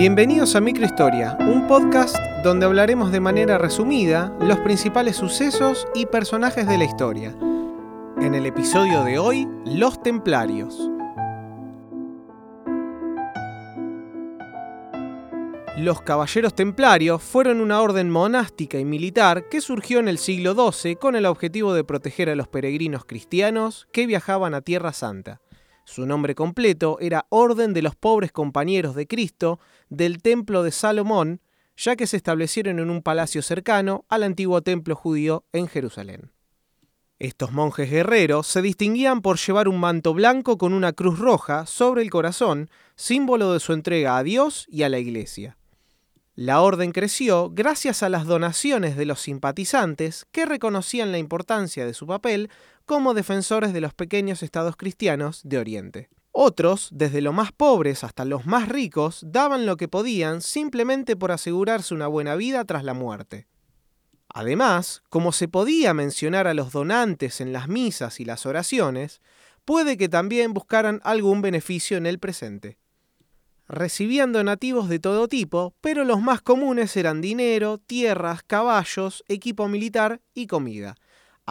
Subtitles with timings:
[0.00, 6.66] Bienvenidos a Microhistoria, un podcast donde hablaremos de manera resumida los principales sucesos y personajes
[6.66, 7.36] de la historia.
[8.18, 10.90] En el episodio de hoy, los templarios.
[15.76, 20.96] Los caballeros templarios fueron una orden monástica y militar que surgió en el siglo XII
[20.96, 25.42] con el objetivo de proteger a los peregrinos cristianos que viajaban a Tierra Santa.
[25.84, 29.58] Su nombre completo era Orden de los Pobres Compañeros de Cristo
[29.88, 31.40] del Templo de Salomón,
[31.76, 36.32] ya que se establecieron en un palacio cercano al antiguo templo judío en Jerusalén.
[37.18, 42.02] Estos monjes guerreros se distinguían por llevar un manto blanco con una cruz roja sobre
[42.02, 45.58] el corazón, símbolo de su entrega a Dios y a la Iglesia.
[46.34, 51.92] La orden creció gracias a las donaciones de los simpatizantes que reconocían la importancia de
[51.92, 52.48] su papel
[52.90, 56.08] como defensores de los pequeños estados cristianos de Oriente.
[56.32, 61.30] Otros, desde los más pobres hasta los más ricos, daban lo que podían simplemente por
[61.30, 63.46] asegurarse una buena vida tras la muerte.
[64.28, 69.20] Además, como se podía mencionar a los donantes en las misas y las oraciones,
[69.64, 72.76] puede que también buscaran algún beneficio en el presente.
[73.68, 80.20] Recibían donativos de todo tipo, pero los más comunes eran dinero, tierras, caballos, equipo militar
[80.34, 80.96] y comida.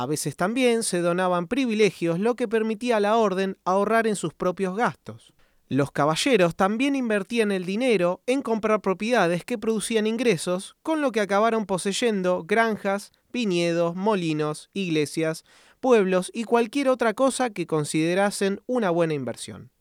[0.00, 4.32] A veces también se donaban privilegios, lo que permitía a la orden ahorrar en sus
[4.32, 5.32] propios gastos.
[5.66, 11.20] Los caballeros también invertían el dinero en comprar propiedades que producían ingresos, con lo que
[11.20, 15.42] acabaron poseyendo granjas, viñedos, molinos, iglesias,
[15.80, 19.72] pueblos y cualquier otra cosa que considerasen una buena inversión.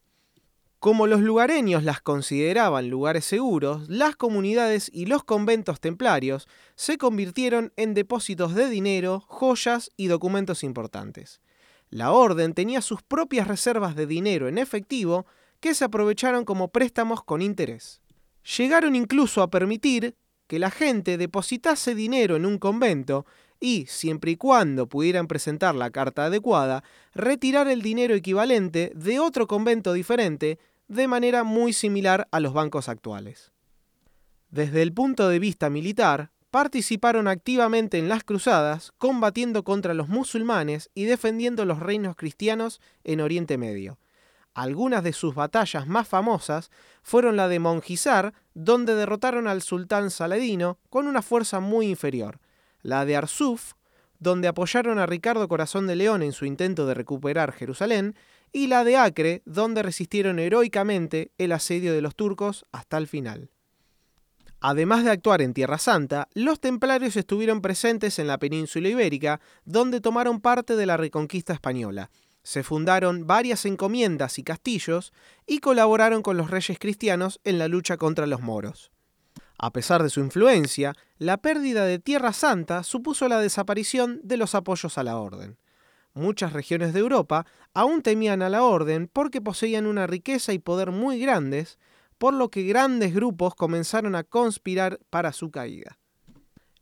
[0.79, 7.73] Como los lugareños las consideraban lugares seguros, las comunidades y los conventos templarios se convirtieron
[7.77, 11.41] en depósitos de dinero, joyas y documentos importantes.
[11.89, 15.25] La orden tenía sus propias reservas de dinero en efectivo
[15.59, 18.01] que se aprovecharon como préstamos con interés.
[18.57, 20.15] Llegaron incluso a permitir
[20.45, 23.25] que la gente depositase dinero en un convento
[23.59, 29.47] y, siempre y cuando pudieran presentar la carta adecuada, retirar el dinero equivalente de otro
[29.47, 33.51] convento diferente de manera muy similar a los bancos actuales.
[34.49, 40.89] Desde el punto de vista militar, participaron activamente en las cruzadas, combatiendo contra los musulmanes
[40.95, 43.99] y defendiendo los reinos cristianos en Oriente Medio.
[44.53, 46.71] Algunas de sus batallas más famosas
[47.03, 52.39] fueron la de Monjizar, donde derrotaron al sultán Saladino con una fuerza muy inferior,
[52.81, 53.73] la de Arsuf,
[54.19, 58.15] donde apoyaron a Ricardo Corazón de León en su intento de recuperar Jerusalén,
[58.51, 63.51] y la de Acre, donde resistieron heroicamente el asedio de los turcos hasta el final.
[64.59, 70.01] Además de actuar en Tierra Santa, los templarios estuvieron presentes en la península ibérica, donde
[70.01, 72.09] tomaron parte de la reconquista española.
[72.41, 75.13] Se fundaron varias encomiendas y castillos
[75.45, 78.91] y colaboraron con los reyes cristianos en la lucha contra los moros.
[79.57, 84.55] A pesar de su influencia, la pérdida de Tierra Santa supuso la desaparición de los
[84.55, 85.57] apoyos a la orden
[86.17, 90.91] muchas regiones de Europa aún temían a la orden porque poseían una riqueza y poder
[90.91, 91.79] muy grandes,
[92.17, 95.99] por lo que grandes grupos comenzaron a conspirar para su caída.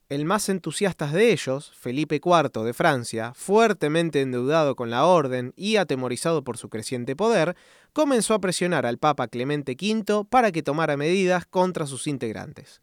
[0.08, 5.78] El más entusiasta de ellos, Felipe IV de Francia, fuertemente endeudado con la orden y
[5.78, 7.56] atemorizado por su creciente poder,
[7.92, 12.82] comenzó a presionar al Papa Clemente V para que tomara medidas contra sus integrantes.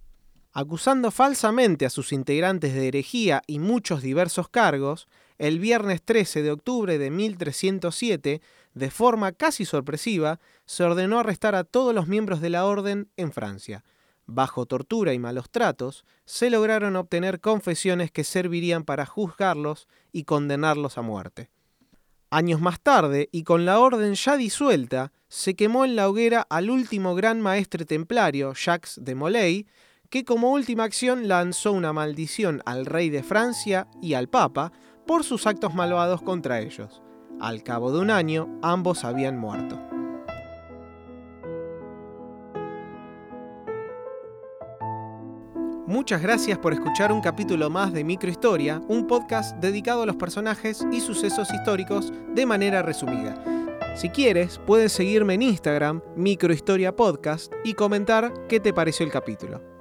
[0.53, 5.07] Acusando falsamente a sus integrantes de herejía y muchos diversos cargos,
[5.39, 8.41] el viernes 13 de octubre de 1307,
[8.75, 13.31] de forma casi sorpresiva, se ordenó arrestar a todos los miembros de la orden en
[13.31, 13.85] Francia.
[14.27, 20.99] Bajo tortura y malos tratos, se lograron obtener confesiones que servirían para juzgarlos y condenarlos
[20.99, 21.51] a muerte.
[22.31, 26.71] Años más tarde, y con la orden ya disuelta, se quemó en la hoguera al
[26.71, 29.67] último gran maestre templario, Jacques de Molay,
[30.09, 34.73] que como última acción lanzó una maldición al rey de Francia y al Papa
[35.07, 37.03] por sus actos malvados contra ellos.
[37.41, 39.81] Al cabo de un año, ambos habían muerto.
[45.93, 50.83] Muchas gracias por escuchar un capítulo más de Microhistoria, un podcast dedicado a los personajes
[50.91, 53.45] y sucesos históricos de manera resumida.
[53.95, 59.72] Si quieres, puedes seguirme en Instagram, Microhistoria Podcast, y comentar qué te pareció el capítulo.